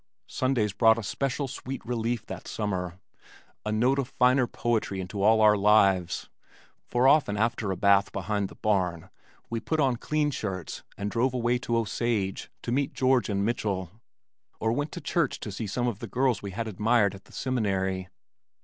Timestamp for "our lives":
5.41-6.27